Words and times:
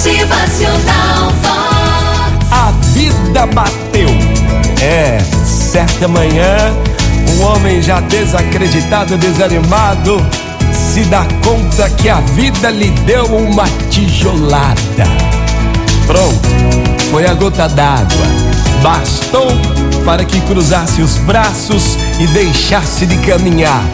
Motivacional 0.00 1.30
Vox. 1.42 2.50
A 2.50 2.70
vida 2.94 3.44
bateu. 3.44 4.08
É, 4.80 5.18
certa 5.44 6.08
manhã, 6.08 6.74
um 7.36 7.42
homem 7.42 7.82
já 7.82 8.00
desacreditado, 8.00 9.18
desanimado, 9.18 10.16
se 10.72 11.02
dá 11.04 11.26
conta 11.44 11.90
que 11.90 12.08
a 12.08 12.18
vida 12.20 12.70
lhe 12.70 12.88
deu 13.04 13.26
uma 13.26 13.64
tijolada. 13.90 15.04
Pronto, 16.06 16.48
foi 17.10 17.26
a 17.26 17.34
gota 17.34 17.68
d'água. 17.68 18.26
Bastou 18.82 19.48
para 20.06 20.24
que 20.24 20.40
cruzasse 20.40 21.02
os 21.02 21.18
braços 21.18 21.98
e 22.18 22.26
deixasse 22.28 23.04
de 23.04 23.18
caminhar. 23.18 23.84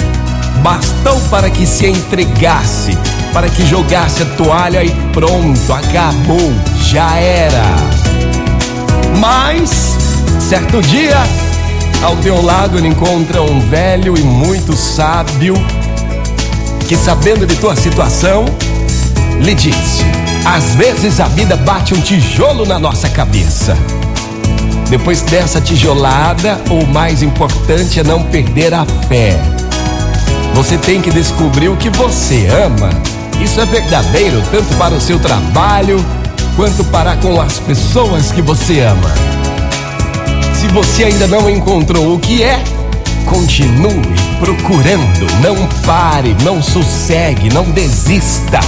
Bastou 0.62 1.20
para 1.30 1.50
que 1.50 1.66
se 1.66 1.88
entregasse, 1.88 2.96
para 3.36 3.50
que 3.50 3.66
jogasse 3.66 4.22
a 4.22 4.24
toalha 4.24 4.82
e 4.82 4.88
pronto, 5.12 5.70
acabou, 5.70 6.54
já 6.80 7.16
era. 7.16 7.66
Mas, 9.20 9.94
certo 10.40 10.80
dia, 10.80 11.18
ao 12.02 12.16
teu 12.16 12.42
lado 12.42 12.78
ele 12.78 12.88
encontra 12.88 13.42
um 13.42 13.60
velho 13.60 14.16
e 14.16 14.22
muito 14.22 14.74
sábio 14.74 15.52
que, 16.88 16.96
sabendo 16.96 17.46
de 17.46 17.54
tua 17.56 17.76
situação, 17.76 18.46
lhe 19.38 19.54
disse: 19.54 20.02
Às 20.42 20.74
vezes 20.74 21.20
a 21.20 21.28
vida 21.28 21.56
bate 21.56 21.92
um 21.92 22.00
tijolo 22.00 22.64
na 22.64 22.78
nossa 22.78 23.06
cabeça. 23.10 23.76
Depois 24.88 25.20
dessa 25.20 25.60
tijolada, 25.60 26.58
o 26.70 26.86
mais 26.86 27.22
importante 27.22 28.00
é 28.00 28.02
não 28.02 28.22
perder 28.22 28.72
a 28.72 28.86
fé. 29.10 29.38
Você 30.54 30.78
tem 30.78 31.02
que 31.02 31.10
descobrir 31.10 31.68
o 31.68 31.76
que 31.76 31.90
você 31.90 32.46
ama. 32.46 32.88
Isso 33.40 33.60
é 33.60 33.64
verdadeiro 33.64 34.42
tanto 34.50 34.74
para 34.76 34.94
o 34.94 35.00
seu 35.00 35.18
trabalho 35.18 36.04
quanto 36.56 36.84
para 36.84 37.16
com 37.16 37.40
as 37.40 37.58
pessoas 37.58 38.32
que 38.32 38.42
você 38.42 38.80
ama. 38.80 39.12
Se 40.54 40.66
você 40.68 41.04
ainda 41.04 41.26
não 41.26 41.48
encontrou 41.50 42.14
o 42.14 42.18
que 42.18 42.42
é, 42.42 42.62
continue 43.26 44.16
procurando. 44.38 45.26
Não 45.42 45.66
pare, 45.84 46.34
não 46.42 46.62
sossegue, 46.62 47.52
não 47.52 47.64
desista. 47.64 48.60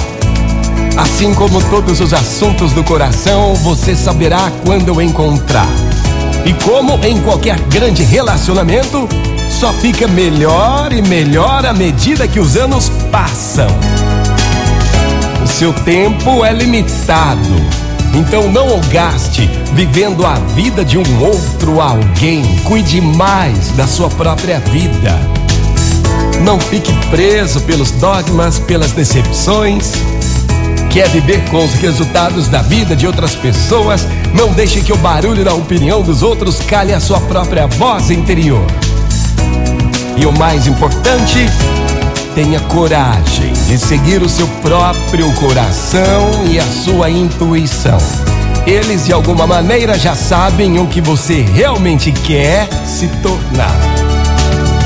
Assim 0.97 1.33
como 1.35 1.63
todos 1.71 2.01
os 2.01 2.13
assuntos 2.13 2.73
do 2.73 2.83
coração, 2.83 3.55
você 3.55 3.95
saberá 3.95 4.51
quando 4.65 5.01
encontrar. 5.01 5.69
E 6.45 6.53
como 6.65 6.99
em 7.05 7.21
qualquer 7.21 7.59
grande 7.61 8.03
relacionamento, 8.03 9.09
só 9.49 9.73
fica 9.73 10.09
melhor 10.09 10.93
e 10.93 11.03
melhor 11.03 11.65
à 11.65 11.73
medida 11.73 12.27
que 12.27 12.41
os 12.41 12.57
anos 12.57 12.91
passam. 13.11 13.69
Seu 15.49 15.73
tempo 15.73 16.45
é 16.45 16.53
limitado, 16.53 17.49
então 18.15 18.51
não 18.53 18.79
o 18.79 18.81
gaste 18.93 19.49
vivendo 19.73 20.25
a 20.25 20.35
vida 20.35 20.85
de 20.85 20.97
um 20.97 21.21
outro 21.21 21.81
alguém. 21.81 22.45
Cuide 22.65 23.01
mais 23.01 23.73
da 23.73 23.87
sua 23.87 24.09
própria 24.09 24.61
vida. 24.61 25.19
Não 26.43 26.61
fique 26.61 26.93
preso 27.11 27.61
pelos 27.63 27.91
dogmas, 27.93 28.59
pelas 28.61 28.93
decepções. 28.93 29.93
Quer 30.91 31.09
viver 31.09 31.45
com 31.51 31.65
os 31.65 31.75
resultados 31.75 32.49
da 32.49 32.63
vida 32.63 32.95
de 32.95 33.07
outras 33.07 33.35
pessoas? 33.35 34.07
Não 34.35 34.53
deixe 34.53 34.81
que 34.81 34.93
o 34.93 34.97
barulho 34.97 35.45
da 35.45 35.55
opinião 35.55 36.03
dos 36.03 36.23
outros 36.23 36.61
cale 36.61 36.95
a 36.95 37.01
sua 37.01 37.21
própria 37.21 37.67
voz 37.67 38.11
interior. 38.11 38.65
E 40.17 40.25
o 40.25 40.33
mais 40.33 40.67
importante, 40.67 41.47
tenha 42.35 42.61
coragem 42.61 43.53
de 43.67 43.79
seguir 43.79 44.23
o 44.23 44.29
seu 44.29 44.47
próprio 44.63 45.33
coração 45.35 46.47
e 46.51 46.59
a 46.59 46.65
sua 46.65 47.11
intuição. 47.11 47.99
Eles 48.67 49.07
de 49.07 49.13
alguma 49.13 49.47
maneira 49.47 49.99
já 49.99 50.15
sabem 50.15 50.79
o 50.79 50.87
que 50.87 51.01
você 51.01 51.41
realmente 51.41 52.13
quer 52.13 52.69
se 52.85 53.09
tornar. 53.23 53.77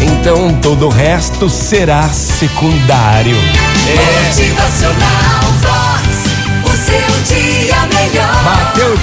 Então 0.00 0.52
todo 0.60 0.86
o 0.86 0.88
resto 0.88 1.48
será 1.48 2.08
secundário. 2.08 3.36
É. 3.36 4.28
Motivacional 4.28 5.42
Vox. 5.60 6.32
O 6.64 6.76
seu 6.76 7.36
dia 7.36 7.61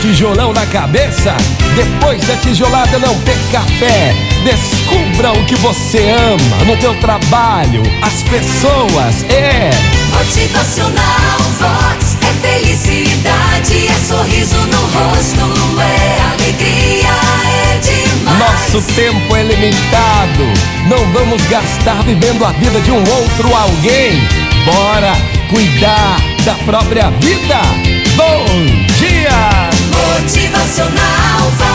tijolão 0.01 0.53
na 0.53 0.65
cabeça? 0.67 1.35
Depois 1.75 2.21
da 2.25 2.35
tijolada 2.37 2.97
não 2.99 3.15
perca 3.21 3.61
fé. 3.77 4.15
Descubra 4.43 5.31
o 5.33 5.45
que 5.45 5.55
você 5.55 6.09
ama 6.09 6.65
no 6.65 6.77
teu 6.77 6.95
trabalho, 6.95 7.83
as 8.01 8.23
pessoas, 8.23 9.23
é. 9.29 9.69
Motivacional 10.17 11.39
Vox. 11.59 12.17
É 12.21 12.47
felicidade, 12.47 13.87
é 13.87 14.07
sorriso 14.07 14.57
no 14.67 14.81
rosto, 14.81 15.81
é 15.81 16.21
alegria, 16.33 17.09
é 17.45 17.77
demais. 17.79 18.39
Nosso 18.39 18.81
tempo 18.93 19.35
é 19.35 19.43
limitado. 19.43 20.45
Não 20.87 21.11
vamos 21.11 21.41
gastar 21.47 22.03
vivendo 22.03 22.45
a 22.45 22.51
vida 22.51 22.79
de 22.81 22.91
um 22.91 22.99
outro 22.99 23.53
alguém. 23.55 24.27
Bora 24.65 25.13
cuidar 25.49 26.17
da 26.45 26.53
própria 26.65 27.09
vida. 27.11 27.59
Bom 28.15 28.45
dia! 28.97 29.68
Motivacional. 30.21 31.68